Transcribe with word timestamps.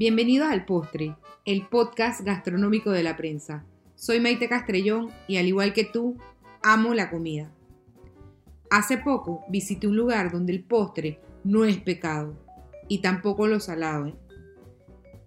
Bienvenidos 0.00 0.48
al 0.48 0.64
Postre, 0.64 1.14
el 1.44 1.68
podcast 1.68 2.22
gastronómico 2.22 2.90
de 2.90 3.02
la 3.02 3.18
prensa. 3.18 3.66
Soy 3.96 4.18
Maite 4.18 4.48
Castrellón 4.48 5.10
y 5.28 5.36
al 5.36 5.46
igual 5.46 5.74
que 5.74 5.84
tú, 5.84 6.16
amo 6.62 6.94
la 6.94 7.10
comida. 7.10 7.52
Hace 8.70 8.96
poco 8.96 9.44
visité 9.50 9.86
un 9.86 9.98
lugar 9.98 10.32
donde 10.32 10.54
el 10.54 10.64
postre 10.64 11.20
no 11.44 11.66
es 11.66 11.76
pecado 11.76 12.34
y 12.88 13.02
tampoco 13.02 13.46
lo 13.46 13.60
salado. 13.60 14.06
¿eh? 14.06 14.14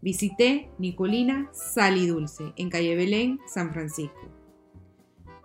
Visité 0.02 0.72
Nicolina 0.80 1.52
Sal 1.54 1.98
y 1.98 2.08
Dulce 2.08 2.54
en 2.56 2.72
Calle 2.72 2.96
Belén, 2.96 3.40
San 3.46 3.74
Francisco. 3.74 4.28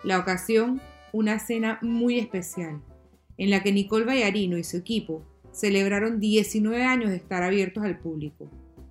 La 0.04 0.20
ocasión, 0.20 0.80
una 1.12 1.38
cena 1.38 1.78
muy 1.82 2.18
especial, 2.18 2.80
en 3.36 3.50
la 3.50 3.62
que 3.62 3.72
Nicole 3.72 4.06
Vallarino 4.06 4.56
y 4.56 4.64
su 4.64 4.78
equipo 4.78 5.22
celebraron 5.52 6.18
19 6.18 6.82
años 6.82 7.10
de 7.10 7.16
estar 7.16 7.42
abiertos 7.42 7.84
al 7.84 7.98
público, 7.98 8.50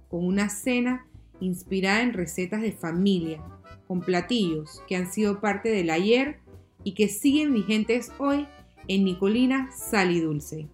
con 0.10 0.26
una 0.26 0.50
cena 0.50 1.06
inspirada 1.40 2.02
en 2.02 2.14
recetas 2.14 2.62
de 2.62 2.72
familia, 2.72 3.42
con 3.88 4.02
platillos 4.02 4.82
que 4.88 4.96
han 4.96 5.12
sido 5.12 5.40
parte 5.40 5.70
del 5.70 5.90
ayer 5.90 6.40
y 6.84 6.94
que 6.94 7.08
siguen 7.08 7.54
vigentes 7.54 8.12
hoy 8.18 8.48
en 8.88 9.04
Nicolina 9.04 9.70
Sal 9.72 10.12
y 10.12 10.22
Dulce. 10.22 10.68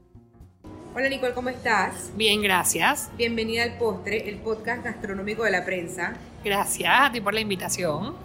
Hola 0.95 1.09
Nicole, 1.09 1.33
¿cómo 1.33 1.49
estás? 1.49 2.11
Bien, 2.15 2.41
gracias. 2.41 3.09
Bienvenida 3.17 3.63
al 3.63 3.77
Postre, 3.79 4.29
el 4.29 4.37
podcast 4.37 4.83
gastronómico 4.83 5.43
de 5.43 5.51
la 5.51 5.65
prensa. 5.65 6.13
Gracias 6.43 6.91
a 6.93 7.11
ti 7.11 7.19
por 7.19 7.33
la 7.33 7.39
invitación. 7.39 8.15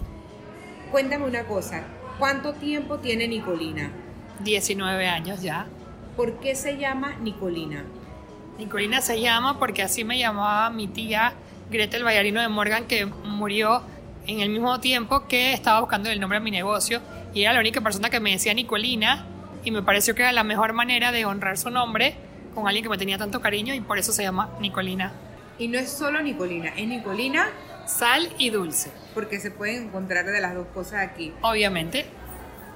Cuéntame 0.91 1.25
una 1.25 1.45
cosa, 1.45 1.85
¿cuánto 2.19 2.52
tiempo 2.55 2.99
tiene 2.99 3.27
Nicolina? 3.27 3.91
19 4.45 5.07
años 5.07 5.41
ya. 5.43 5.66
¿Por 6.16 6.41
qué 6.41 6.54
se 6.54 6.77
llama 6.77 7.16
Nicolina? 7.23 7.85
Nicolina 8.59 9.01
se 9.01 9.20
llama 9.20 9.59
porque 9.60 9.82
así 9.82 10.02
me 10.02 10.18
llamaba 10.18 10.68
mi 10.70 10.88
tía 10.88 11.32
Gretel 11.70 12.04
Vallarino 12.04 12.40
de 12.40 12.48
Morgan, 12.48 12.87
que 12.87 13.06
murió 13.06 13.82
en 14.26 14.40
el 14.40 14.51
mismo 14.51 14.80
tiempo 14.80 15.28
que 15.28 15.52
estaba 15.52 15.78
buscando 15.80 16.10
el 16.10 16.18
nombre 16.18 16.38
a 16.38 16.40
mi 16.40 16.51
negocio 16.51 17.01
y 17.32 17.42
era 17.42 17.52
la 17.52 17.60
única 17.60 17.80
persona 17.80 18.10
que 18.10 18.18
me 18.18 18.32
decía 18.32 18.52
Nicolina 18.54 19.26
y 19.62 19.70
me 19.70 19.82
pareció 19.82 20.14
que 20.16 20.23
era 20.23 20.32
la 20.32 20.42
mejor 20.42 20.73
manera 20.73 21.12
de 21.12 21.24
honrar 21.24 21.56
su 21.56 21.70
nombre 21.70 22.14
con 22.52 22.66
alguien 22.66 22.82
que 22.82 22.90
me 22.90 22.98
tenía 22.98 23.16
tanto 23.16 23.40
cariño 23.40 23.74
y 23.74 23.80
por 23.80 23.96
eso 23.96 24.12
se 24.12 24.24
llama 24.24 24.51
Nicolina. 24.60 25.12
Y 25.56 25.68
no 25.68 25.79
es 25.79 25.90
solo 25.90 26.20
Nicolina, 26.20 26.70
es 26.76 26.88
Nicolina 26.88 27.46
Sal 27.86 28.29
y 28.38 28.51
dulce. 28.51 28.90
porque 29.14 29.38
se 29.38 29.52
pueden 29.52 29.84
encontrar 29.84 30.26
de 30.26 30.40
las 30.40 30.54
dos 30.54 30.66
cosas 30.74 31.09
aquí. 31.09 31.32
Obviamente. 31.42 32.06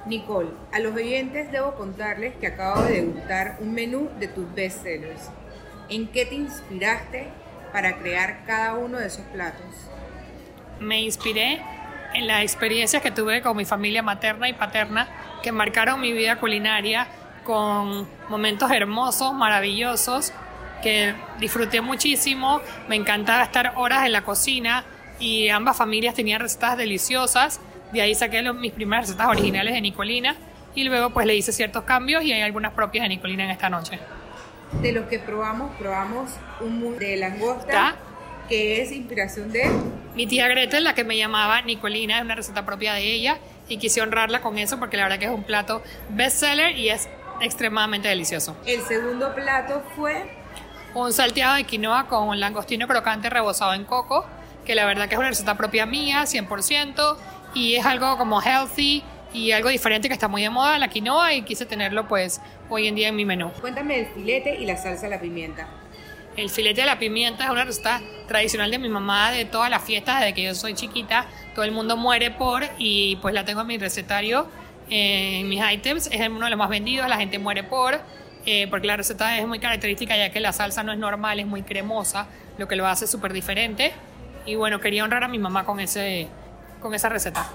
Nicole, 0.05 0.49
a 0.71 0.79
los 0.79 0.95
oyentes 0.95 1.51
debo 1.51 1.75
contarles 1.75 2.35
que 2.35 2.47
acabo 2.47 2.83
de 2.83 3.01
degustar 3.01 3.57
un 3.59 3.73
menú 3.73 4.09
de 4.19 4.27
tus 4.27 4.53
bestsellers. 4.53 5.29
¿En 5.93 6.07
qué 6.07 6.25
te 6.25 6.33
inspiraste 6.33 7.27
para 7.71 7.99
crear 7.99 8.45
cada 8.47 8.73
uno 8.73 8.97
de 8.97 9.05
esos 9.05 9.21
platos? 9.27 9.61
Me 10.79 11.03
inspiré 11.03 11.61
en 12.15 12.25
las 12.25 12.41
experiencias 12.41 12.99
que 13.03 13.11
tuve 13.11 13.43
con 13.43 13.55
mi 13.55 13.63
familia 13.63 14.01
materna 14.01 14.49
y 14.49 14.53
paterna 14.53 15.07
que 15.43 15.51
marcaron 15.51 16.01
mi 16.01 16.11
vida 16.11 16.37
culinaria 16.37 17.07
con 17.43 18.07
momentos 18.27 18.71
hermosos, 18.71 19.35
maravillosos, 19.35 20.33
que 20.81 21.13
disfruté 21.39 21.79
muchísimo. 21.81 22.59
Me 22.87 22.95
encantaba 22.95 23.43
estar 23.43 23.73
horas 23.75 24.07
en 24.07 24.13
la 24.13 24.23
cocina 24.23 24.85
y 25.19 25.49
ambas 25.49 25.77
familias 25.77 26.15
tenían 26.15 26.41
recetas 26.41 26.75
deliciosas. 26.75 27.61
De 27.91 28.01
ahí 28.01 28.15
saqué 28.15 28.41
mis 28.51 28.71
primeras 28.71 29.05
recetas 29.05 29.27
originales 29.27 29.75
de 29.75 29.81
Nicolina 29.81 30.35
y 30.73 30.85
luego 30.85 31.11
pues 31.11 31.27
le 31.27 31.35
hice 31.35 31.51
ciertos 31.51 31.83
cambios 31.83 32.23
y 32.23 32.33
hay 32.33 32.41
algunas 32.41 32.73
propias 32.73 33.03
de 33.03 33.09
Nicolina 33.09 33.43
en 33.43 33.51
esta 33.51 33.69
noche. 33.69 33.99
De 34.81 34.91
los 34.91 35.07
que 35.07 35.19
probamos, 35.19 35.71
probamos 35.77 36.31
un 36.59 36.79
mousse 36.79 36.99
de 36.99 37.17
langosta, 37.17 37.63
¿Está? 37.65 37.95
que 38.49 38.81
es 38.81 38.91
inspiración 38.91 39.51
de... 39.51 39.69
Mi 40.15 40.27
tía 40.27 40.47
Gretel, 40.47 40.83
la 40.83 40.93
que 40.93 41.03
me 41.03 41.17
llamaba 41.17 41.61
Nicolina, 41.61 42.17
es 42.17 42.23
una 42.23 42.35
receta 42.35 42.65
propia 42.65 42.93
de 42.93 43.03
ella 43.03 43.37
y 43.69 43.77
quise 43.77 44.01
honrarla 44.01 44.41
con 44.41 44.57
eso 44.57 44.77
porque 44.79 44.97
la 44.97 45.03
verdad 45.03 45.19
que 45.19 45.25
es 45.25 45.31
un 45.31 45.43
plato 45.43 45.81
bestseller 46.09 46.77
y 46.77 46.89
es 46.89 47.07
extremadamente 47.41 48.07
delicioso. 48.07 48.55
El 48.65 48.81
segundo 48.81 49.33
plato 49.33 49.83
fue 49.95 50.29
Un 50.93 51.11
salteado 51.13 51.55
de 51.55 51.63
quinoa 51.63 52.07
con 52.07 52.39
langostino 52.39 52.87
crocante 52.87 53.29
rebozado 53.29 53.73
en 53.73 53.85
coco, 53.85 54.25
que 54.65 54.75
la 54.75 54.85
verdad 54.85 55.07
que 55.07 55.15
es 55.15 55.19
una 55.19 55.29
receta 55.29 55.55
propia 55.57 55.85
mía, 55.85 56.23
100%, 56.23 57.17
y 57.55 57.75
es 57.75 57.85
algo 57.85 58.17
como 58.17 58.41
healthy 58.41 59.03
y 59.33 59.51
algo 59.51 59.69
diferente 59.69 60.07
que 60.07 60.13
está 60.13 60.27
muy 60.27 60.43
de 60.43 60.49
moda, 60.49 60.77
la 60.77 60.87
quinoa, 60.87 61.33
y 61.33 61.41
quise 61.41 61.65
tenerlo 61.65 62.07
pues 62.07 62.39
hoy 62.69 62.87
en 62.87 62.95
día 62.95 63.09
en 63.09 63.15
mi 63.15 63.25
menú. 63.25 63.51
Cuéntame 63.59 63.99
el 63.99 64.05
filete 64.07 64.55
y 64.55 64.65
la 64.65 64.77
salsa 64.77 65.07
a 65.07 65.09
la 65.09 65.19
pimienta. 65.19 65.67
El 66.37 66.49
filete 66.49 66.81
de 66.81 66.87
la 66.87 66.97
pimienta 66.97 67.43
es 67.45 67.49
una 67.49 67.63
receta 67.63 68.01
tradicional 68.27 68.71
de 68.71 68.79
mi 68.79 68.89
mamá 68.89 69.31
de 69.31 69.45
todas 69.45 69.69
las 69.69 69.83
fiestas, 69.83 70.19
desde 70.19 70.33
que 70.33 70.43
yo 70.43 70.55
soy 70.55 70.73
chiquita, 70.73 71.27
todo 71.53 71.65
el 71.65 71.71
mundo 71.71 71.97
muere 71.97 72.31
por, 72.31 72.63
y 72.77 73.17
pues 73.17 73.33
la 73.35 73.45
tengo 73.45 73.61
en 73.61 73.67
mi 73.67 73.77
recetario, 73.77 74.47
eh, 74.89 75.41
en 75.41 75.49
mis 75.49 75.61
items, 75.71 76.07
es 76.11 76.27
uno 76.29 76.45
de 76.45 76.49
los 76.49 76.57
más 76.57 76.69
vendidos, 76.69 77.07
la 77.07 77.17
gente 77.17 77.37
muere 77.37 77.63
por, 77.63 77.99
eh, 78.45 78.67
porque 78.67 78.87
la 78.87 78.97
receta 78.97 79.37
es 79.37 79.47
muy 79.47 79.59
característica 79.59 80.17
ya 80.17 80.31
que 80.31 80.39
la 80.39 80.53
salsa 80.53 80.83
no 80.83 80.91
es 80.91 80.97
normal, 80.97 81.39
es 81.39 81.45
muy 81.45 81.61
cremosa, 81.61 82.27
lo 82.57 82.67
que 82.67 82.75
lo 82.75 82.87
hace 82.87 83.05
súper 83.05 83.31
diferente, 83.31 83.91
y 84.45 84.55
bueno, 84.55 84.79
quería 84.79 85.03
honrar 85.03 85.23
a 85.23 85.27
mi 85.27 85.37
mamá 85.37 85.65
con, 85.65 85.79
ese, 85.79 86.27
con 86.81 86.95
esa 86.95 87.09
receta. 87.09 87.47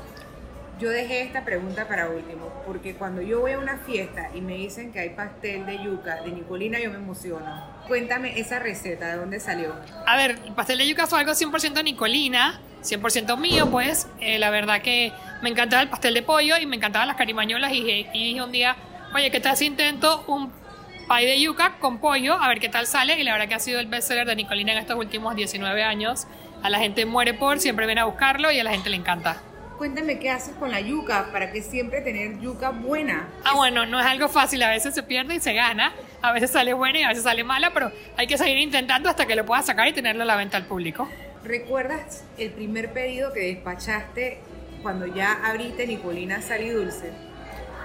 Yo 0.79 0.91
dejé 0.91 1.23
esta 1.23 1.45
pregunta 1.45 1.89
para 1.89 2.09
último, 2.09 2.53
porque 2.65 2.95
cuando 2.95 3.21
yo 3.21 3.41
voy 3.41 3.53
a 3.53 3.59
una 3.59 3.79
fiesta 3.79 4.29
y 4.33 4.41
me 4.41 4.55
dicen 4.55 4.93
que 4.93 5.01
hay 5.01 5.11
pastel 5.11 5.67
de 5.67 5.83
yuca 5.83 6.23
de 6.23 6.31
Nicolina, 6.31 6.79
yo 6.79 6.91
me 6.91 6.97
emociono. 6.97 7.65
Cuéntame 7.89 8.39
esa 8.39 8.61
receta, 8.61 9.09
¿de 9.09 9.17
dónde 9.17 9.41
salió? 9.41 9.75
A 10.07 10.17
ver, 10.17 10.39
el 10.47 10.53
pastel 10.55 10.79
de 10.79 10.87
yuca 10.87 11.09
fue 11.09 11.19
algo 11.19 11.33
100% 11.33 11.83
Nicolina, 11.83 12.61
100% 12.83 13.37
mío, 13.39 13.69
pues. 13.71 14.07
Eh, 14.21 14.39
la 14.39 14.51
verdad 14.51 14.81
que 14.81 15.13
me 15.43 15.49
encantaba 15.49 15.83
el 15.83 15.89
pastel 15.89 16.15
de 16.15 16.23
pollo 16.23 16.57
y 16.59 16.67
me 16.67 16.77
encantaban 16.77 17.09
las 17.09 17.17
carimañolas. 17.17 17.73
Y, 17.73 17.83
dije- 17.83 18.41
un 18.43 18.53
día, 18.53 18.77
oye, 19.15 19.33
¿qué 19.33 19.41
tal 19.41 19.57
si 19.57 19.67
intento 19.67 20.23
un 20.29 20.53
pay 21.09 21.27
de 21.27 21.41
yuca 21.41 21.79
con 21.81 21.99
pollo? 21.99 22.35
A 22.41 22.47
ver 22.47 22.61
qué 22.61 22.69
tal 22.69 22.87
sale. 22.87 23.19
Y 23.19 23.25
la 23.25 23.33
verdad 23.33 23.49
que 23.49 23.55
ha 23.57 23.59
sido 23.59 23.81
el 23.81 23.87
bestseller 23.89 24.29
de 24.29 24.37
Nicolina 24.37 24.71
en 24.73 24.79
estos 24.79 24.97
últimos 24.97 25.35
19 25.35 25.83
años. 25.83 26.29
A 26.63 26.71
la 26.71 26.79
gente 26.79 27.05
muere 27.05 27.35
por, 27.35 27.59
siempre 27.59 27.87
viene 27.87 28.01
a 28.01 28.05
buscarlo 28.05 28.53
y 28.53 28.61
a 28.61 28.65
la 28.65 28.71
gente 28.71 28.91
le 28.91 28.97
encanta. 28.97 29.43
Cuéntame 29.79 30.19
qué 30.19 30.29
haces 30.29 30.57
con 30.57 30.73
la 30.73 30.81
yuca 30.81 31.29
para 31.31 31.53
que 31.53 31.63
siempre 31.63 32.01
tener 32.01 32.41
yuca 32.41 32.71
buena. 32.71 33.29
Ah, 33.45 33.55
bueno, 33.55 33.87
no 33.87 34.01
es 34.01 34.07
algo 34.07 34.29
fácil. 34.29 34.61
A 34.65 34.71
veces 34.71 34.93
se 34.93 35.05
pierde 35.05 35.37
y 35.37 35.41
se 35.41 35.53
gana. 35.53 35.93
A 36.21 36.33
veces 36.33 36.51
sale 36.51 36.75
buena 36.75 36.99
y 36.99 37.03
a 37.05 37.09
veces 37.09 37.23
sale 37.23 37.45
mala, 37.45 37.71
pero 37.73 37.93
hay 38.17 38.27
que 38.27 38.37
seguir 38.37 38.59
intentando 38.59 39.09
hasta 39.09 39.25
que 39.27 39.37
lo 39.37 39.47
puedas 39.47 39.67
sacar 39.67 39.87
y 39.87 39.93
tenerlo 39.93 40.25
a 40.25 40.27
la 40.27 40.35
venta 40.35 40.57
al 40.57 40.65
público. 40.65 41.09
¿Recuerdas 41.45 42.25
el 42.39 42.51
primer 42.51 42.93
pedido 42.93 43.33
que 43.33 43.39
despachaste 43.39 44.41
cuando 44.83 45.07
ya 45.07 45.41
abriste 45.45 45.87
Nicolina 45.87 46.43
Sal 46.43 46.63
y 46.63 46.71
Dulce? 46.71 47.13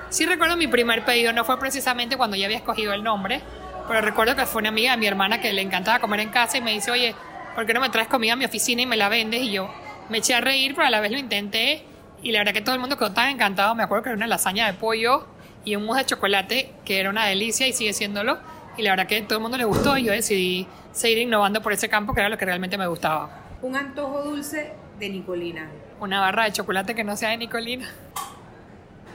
Sí 0.10 0.26
recuerdo 0.26 0.58
mi 0.58 0.68
primer 0.68 1.06
pedido, 1.06 1.32
no 1.32 1.46
fue 1.46 1.60
precisamente 1.60 2.18
cuando 2.18 2.36
ya 2.36 2.46
había 2.46 2.58
escogido 2.58 2.94
el 2.94 3.04
nombre, 3.04 3.42
pero 3.88 4.02
recuerdo 4.02 4.36
que 4.36 4.48
fue 4.48 4.62
una 4.62 4.70
amiga 4.70 4.92
de 4.92 4.98
mi 4.98 5.06
hermana 5.06 5.40
que 5.40 5.54
le 5.54 5.62
encantaba 5.62 6.00
comer 6.00 6.22
en 6.22 6.30
casa 6.30 6.58
y 6.58 6.62
me 6.62 6.72
dice, 6.72 6.90
oye, 6.90 7.14
¿por 7.54 7.68
qué 7.68 7.74
no 7.76 7.82
me 7.82 7.90
traes 7.90 8.08
comida 8.08 8.34
a 8.34 8.36
mi 8.36 8.46
oficina 8.46 8.82
y 8.82 8.88
me 8.88 8.98
la 8.98 9.10
vendes? 9.10 9.42
Y 9.42 9.52
yo 9.52 9.72
me 10.10 10.18
eché 10.20 10.34
a 10.36 10.42
reír, 10.42 10.74
pero 10.76 10.88
a 10.88 10.90
la 10.90 11.00
vez 11.00 11.12
lo 11.12 11.18
intenté 11.18 11.84
y 12.22 12.32
la 12.32 12.40
verdad 12.40 12.54
que 12.54 12.62
todo 12.62 12.76
el 12.76 12.82
mundo 12.82 12.98
quedó 12.98 13.12
tan 13.12 13.30
encantado. 13.30 13.76
Me 13.76 13.84
acuerdo 13.84 14.04
que 14.04 14.10
era 14.10 14.18
una 14.18 14.28
lasaña 14.28 14.68
de 14.68 14.74
pollo 14.74 15.28
y 15.66 15.76
un 15.76 15.86
mousse 15.86 16.00
de 16.00 16.06
chocolate 16.06 16.74
que 16.86 17.00
era 17.00 17.10
una 17.10 17.26
delicia 17.26 17.68
y 17.68 17.74
sigue 17.74 17.94
siéndolo. 17.94 18.38
Y 18.78 18.82
la 18.82 18.92
verdad 18.92 19.08
que 19.08 19.22
todo 19.22 19.38
el 19.38 19.42
mundo 19.42 19.58
le 19.58 19.66
gustó 19.66 19.98
y 19.98 20.04
yo 20.06 20.12
decidí 20.12 20.68
seguir 20.92 21.20
innovando 21.20 21.62
por 21.62 21.74
ese 21.74 21.90
campo 21.90 22.14
que 22.14 22.20
era 22.22 22.30
lo 22.30 22.38
que 22.38 22.46
realmente 22.46 22.78
me 22.78 22.88
gustaba. 22.88 23.30
Un 23.62 23.76
antojo 23.76 24.24
dulce 24.24 24.74
de 25.00 25.10
Nicolina. 25.10 25.70
Una 26.00 26.20
barra 26.20 26.46
de 26.46 26.54
chocolate 26.54 26.96
que 26.96 27.04
no 27.04 27.16
sea 27.16 27.30
de 27.30 27.38
Nicolina. 27.38 27.88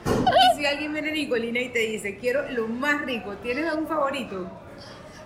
Y 0.07 0.57
si 0.59 0.67
alguien 0.67 0.93
viene 0.93 1.11
a 1.11 1.13
Nicolina 1.13 1.61
y 1.61 1.69
te 1.71 1.81
dice, 1.81 2.17
quiero 2.19 2.49
lo 2.51 2.67
más 2.69 3.03
rico, 3.03 3.33
¿tienes 3.43 3.67
algún 3.69 3.87
favorito? 3.87 4.49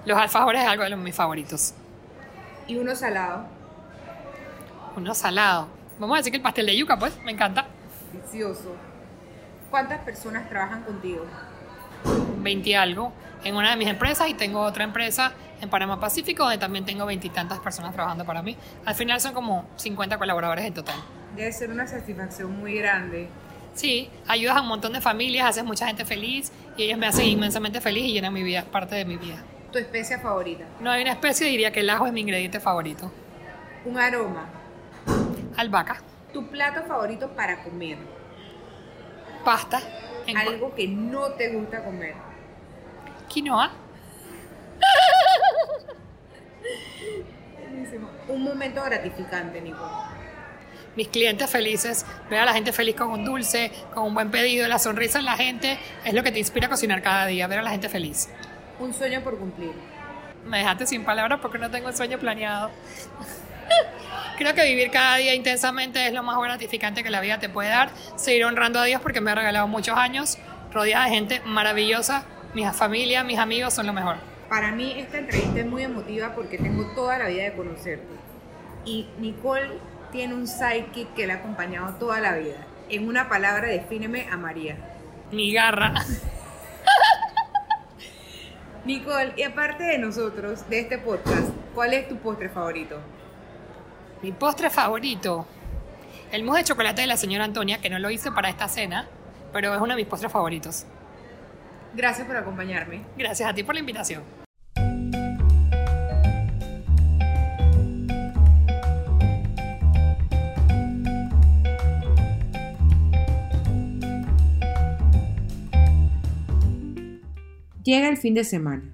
Los 0.04 0.18
alfajores 0.18 0.62
es 0.62 0.68
algo 0.68 0.82
de 0.84 0.90
los- 0.90 0.98
mis 0.98 1.14
favoritos. 1.14 1.74
Y 2.66 2.76
uno 2.76 2.94
salado, 2.96 3.44
Uno 4.96 5.14
salado. 5.14 5.68
Vamos 5.98 6.14
a 6.14 6.18
decir 6.18 6.32
que 6.32 6.36
el 6.38 6.42
pastel 6.42 6.66
de 6.66 6.76
yuca, 6.76 6.98
pues, 6.98 7.16
me 7.24 7.32
encanta. 7.32 7.66
delicioso. 8.12 8.74
¿Cuántas 9.70 10.00
personas 10.00 10.48
trabajan 10.48 10.82
contigo? 10.82 11.24
20 12.38 12.68
y 12.68 12.74
algo 12.74 13.12
en 13.44 13.54
una 13.56 13.70
de 13.70 13.76
mis 13.76 13.88
empresas 13.88 14.28
y 14.28 14.34
tengo 14.34 14.60
otra 14.60 14.84
empresa 14.84 15.32
en 15.60 15.70
Panamá 15.70 15.98
Pacífico 16.00 16.42
donde 16.42 16.58
también 16.58 16.84
tengo 16.84 17.06
veintitantas 17.06 17.58
personas 17.60 17.94
trabajando 17.94 18.24
para 18.24 18.42
mí. 18.42 18.56
Al 18.84 18.94
final 18.94 19.20
son 19.20 19.32
como 19.32 19.64
50 19.76 20.18
colaboradores 20.18 20.64
en 20.64 20.74
total. 20.74 20.96
Debe 21.36 21.52
ser 21.52 21.70
una 21.70 21.86
satisfacción 21.86 22.58
muy 22.58 22.74
grande. 22.74 23.28
Sí, 23.74 24.10
ayudas 24.28 24.56
a 24.56 24.60
un 24.60 24.68
montón 24.68 24.92
de 24.92 25.00
familias, 25.00 25.48
haces 25.48 25.64
mucha 25.64 25.86
gente 25.86 26.04
feliz 26.04 26.52
y 26.76 26.82
ellos 26.82 26.98
me 26.98 27.06
hacen 27.06 27.24
inmensamente 27.26 27.80
feliz 27.80 28.04
y 28.04 28.12
llenan 28.12 28.32
mi 28.32 28.42
vida, 28.42 28.64
parte 28.64 28.96
de 28.96 29.04
mi 29.06 29.16
vida. 29.16 29.36
¿Tu 29.72 29.78
especia 29.78 30.18
favorita? 30.18 30.64
No 30.80 30.90
hay 30.90 31.00
una 31.02 31.12
especie, 31.12 31.46
diría 31.46 31.72
que 31.72 31.80
el 31.80 31.88
ajo 31.88 32.06
es 32.06 32.12
mi 32.12 32.20
ingrediente 32.20 32.60
favorito. 32.60 33.10
Un 33.86 33.98
aroma. 33.98 34.44
Albahaca, 35.56 36.00
¿Tu 36.32 36.46
plato 36.48 36.82
favorito 36.84 37.28
para 37.34 37.62
comer? 37.62 37.98
pasta, 39.44 39.80
en 40.26 40.36
Algo 40.36 40.74
que 40.74 40.86
no 40.88 41.32
te 41.32 41.48
gusta 41.52 41.84
comer. 41.84 42.14
quinoa, 43.28 43.70
un 48.28 48.42
momento 48.42 48.82
gratificante, 48.84 49.60
Nico? 49.60 49.84
Mis 50.94 51.08
clientes 51.08 51.48
felices, 51.48 52.04
ver 52.28 52.40
a 52.40 52.44
la 52.44 52.52
gente 52.52 52.70
feliz 52.72 52.94
con 52.94 53.08
un 53.10 53.24
dulce, 53.24 53.72
con 53.94 54.04
un 54.04 54.14
buen 54.14 54.30
pedido, 54.30 54.68
la 54.68 54.78
sonrisa 54.78 55.18
en 55.18 55.24
la 55.24 55.36
gente, 55.36 55.78
es 56.04 56.12
lo 56.12 56.22
que 56.22 56.30
te 56.32 56.38
inspira 56.38 56.66
a 56.66 56.70
cocinar 56.70 57.02
cada 57.02 57.26
día, 57.26 57.46
ver 57.46 57.60
a 57.60 57.62
la 57.62 57.70
gente 57.70 57.88
feliz. 57.88 58.28
Un 58.78 58.92
sueño 58.92 59.22
por 59.22 59.38
cumplir. 59.38 59.72
Me 60.46 60.58
dejaste 60.58 60.86
sin 60.86 61.04
palabras 61.04 61.38
porque 61.40 61.58
no 61.58 61.70
tengo 61.70 61.88
un 61.88 61.96
sueño 61.96 62.18
planeado. 62.18 62.70
Creo 64.38 64.54
que 64.54 64.64
vivir 64.64 64.90
cada 64.90 65.16
día 65.16 65.34
intensamente 65.34 66.06
es 66.06 66.12
lo 66.12 66.22
más 66.22 66.38
gratificante 66.38 67.02
que 67.02 67.10
la 67.10 67.20
vida 67.20 67.38
te 67.38 67.48
puede 67.48 67.68
dar. 67.68 67.90
Seguir 68.16 68.44
honrando 68.44 68.80
a 68.80 68.84
Dios 68.84 69.00
porque 69.00 69.20
me 69.20 69.30
ha 69.30 69.34
regalado 69.34 69.68
muchos 69.68 69.96
años, 69.96 70.38
rodeada 70.72 71.04
de 71.04 71.10
gente 71.10 71.40
maravillosa. 71.44 72.24
Mi 72.54 72.64
familia, 72.66 73.24
mis 73.24 73.38
amigos 73.38 73.74
son 73.74 73.86
lo 73.86 73.92
mejor. 73.92 74.16
Para 74.48 74.72
mí 74.72 74.94
esta 74.98 75.18
entrevista 75.18 75.60
es 75.60 75.66
muy 75.66 75.82
emotiva 75.82 76.34
porque 76.34 76.58
tengo 76.58 76.84
toda 76.94 77.18
la 77.18 77.28
vida 77.28 77.44
de 77.44 77.54
conocerte. 77.54 78.14
Y 78.84 79.08
Nicole 79.18 79.78
tiene 80.10 80.34
un 80.34 80.46
sidekick 80.46 81.14
que 81.14 81.26
la 81.26 81.34
ha 81.34 81.36
acompañado 81.38 81.94
toda 81.94 82.20
la 82.20 82.36
vida. 82.36 82.66
En 82.88 83.08
una 83.08 83.28
palabra, 83.28 83.68
defíneme 83.68 84.28
a 84.30 84.36
María. 84.36 84.76
Mi 85.30 85.52
garra. 85.52 85.94
Nicole, 88.84 89.32
y 89.36 89.44
aparte 89.44 89.84
de 89.84 89.98
nosotros, 89.98 90.68
de 90.68 90.80
este 90.80 90.98
podcast, 90.98 91.48
¿cuál 91.74 91.94
es 91.94 92.08
tu 92.08 92.16
postre 92.16 92.48
favorito? 92.48 92.98
Mi 94.22 94.30
postre 94.30 94.70
favorito. 94.70 95.48
El 96.30 96.44
mousse 96.44 96.58
de 96.58 96.64
chocolate 96.64 97.00
de 97.00 97.08
la 97.08 97.16
señora 97.16 97.44
Antonia, 97.44 97.80
que 97.80 97.90
no 97.90 97.98
lo 97.98 98.08
hice 98.08 98.30
para 98.30 98.48
esta 98.48 98.68
cena, 98.68 99.08
pero 99.52 99.74
es 99.74 99.80
uno 99.80 99.88
de 99.88 99.96
mis 99.96 100.06
postres 100.06 100.30
favoritos. 100.30 100.86
Gracias 101.92 102.24
por 102.24 102.36
acompañarme. 102.36 103.02
Gracias 103.18 103.50
a 103.50 103.52
ti 103.52 103.64
por 103.64 103.74
la 103.74 103.80
invitación. 103.80 104.22
Llega 117.82 118.08
el 118.08 118.16
fin 118.16 118.34
de 118.34 118.44
semana 118.44 118.84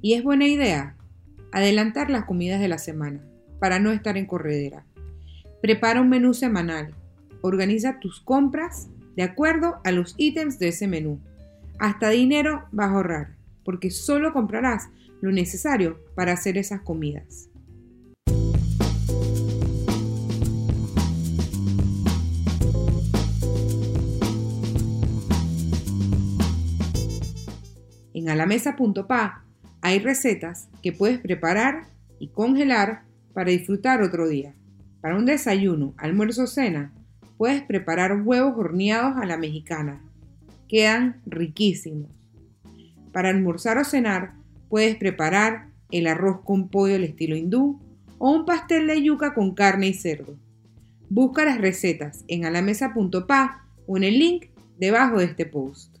y 0.00 0.14
es 0.14 0.22
buena 0.22 0.46
idea 0.46 0.94
adelantar 1.50 2.08
las 2.08 2.24
comidas 2.24 2.60
de 2.60 2.68
la 2.68 2.78
semana 2.78 3.20
para 3.64 3.78
no 3.78 3.92
estar 3.92 4.18
en 4.18 4.26
corredera. 4.26 4.84
Prepara 5.62 6.02
un 6.02 6.10
menú 6.10 6.34
semanal. 6.34 6.94
Organiza 7.40 7.98
tus 7.98 8.20
compras 8.20 8.90
de 9.16 9.22
acuerdo 9.22 9.80
a 9.84 9.90
los 9.90 10.14
ítems 10.18 10.58
de 10.58 10.68
ese 10.68 10.86
menú. 10.86 11.18
Hasta 11.78 12.10
dinero 12.10 12.66
vas 12.72 12.90
a 12.90 12.92
ahorrar 12.92 13.36
porque 13.64 13.90
solo 13.90 14.34
comprarás 14.34 14.90
lo 15.22 15.32
necesario 15.32 15.98
para 16.14 16.34
hacer 16.34 16.58
esas 16.58 16.82
comidas. 16.82 17.48
En 28.12 28.28
alamesa.pa 28.28 29.42
hay 29.80 30.00
recetas 30.00 30.68
que 30.82 30.92
puedes 30.92 31.18
preparar 31.18 31.86
y 32.18 32.28
congelar 32.28 33.04
para 33.34 33.50
disfrutar 33.50 34.00
otro 34.02 34.28
día. 34.28 34.54
Para 35.00 35.16
un 35.16 35.26
desayuno, 35.26 35.92
almuerzo 35.98 36.44
o 36.44 36.46
cena, 36.46 36.92
puedes 37.36 37.62
preparar 37.62 38.22
huevos 38.22 38.54
horneados 38.56 39.16
a 39.16 39.26
la 39.26 39.36
mexicana. 39.36 40.00
Quedan 40.68 41.20
riquísimos. 41.26 42.10
Para 43.12 43.28
almorzar 43.28 43.76
o 43.78 43.84
cenar, 43.84 44.34
puedes 44.68 44.96
preparar 44.96 45.68
el 45.90 46.06
arroz 46.06 46.40
con 46.42 46.68
pollo 46.68 46.94
al 46.94 47.04
estilo 47.04 47.36
hindú 47.36 47.80
o 48.18 48.30
un 48.30 48.46
pastel 48.46 48.86
de 48.86 49.02
yuca 49.02 49.34
con 49.34 49.54
carne 49.54 49.88
y 49.88 49.94
cerdo. 49.94 50.38
Busca 51.10 51.44
las 51.44 51.60
recetas 51.60 52.24
en 52.28 52.44
alamesa.pa 52.44 53.66
o 53.86 53.96
en 53.96 54.04
el 54.04 54.18
link 54.18 54.46
debajo 54.78 55.18
de 55.18 55.26
este 55.26 55.46
post. 55.46 55.93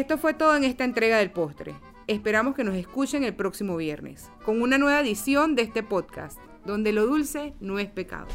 Esto 0.00 0.16
fue 0.16 0.32
todo 0.32 0.56
en 0.56 0.64
esta 0.64 0.84
entrega 0.84 1.18
del 1.18 1.30
postre. 1.30 1.74
Esperamos 2.06 2.54
que 2.54 2.64
nos 2.64 2.74
escuchen 2.74 3.22
el 3.22 3.34
próximo 3.34 3.76
viernes, 3.76 4.30
con 4.46 4.62
una 4.62 4.78
nueva 4.78 5.00
edición 5.00 5.54
de 5.54 5.60
este 5.60 5.82
podcast, 5.82 6.38
donde 6.64 6.94
lo 6.94 7.04
dulce 7.04 7.52
no 7.60 7.78
es 7.78 7.90
pecado. 7.90 8.26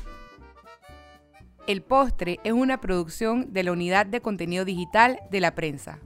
El 1.65 1.81
postre 1.81 2.39
es 2.43 2.53
una 2.53 2.79
producción 2.81 3.51
de 3.51 3.63
la 3.63 3.71
Unidad 3.71 4.05
de 4.05 4.21
Contenido 4.21 4.63
Digital 4.63 5.19
de 5.31 5.39
la 5.39 5.55
Prensa. 5.55 5.97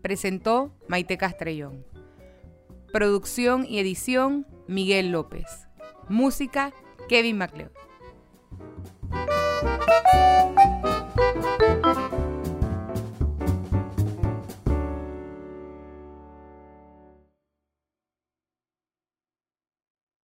Presentó 0.00 0.74
Maite 0.88 1.18
Castrellón. 1.18 1.84
Producción 2.90 3.66
y 3.68 3.80
edición 3.80 4.46
Miguel 4.66 5.12
López. 5.12 5.68
Música 6.08 6.72
Kevin 7.06 7.36
MacLeod. 7.36 7.87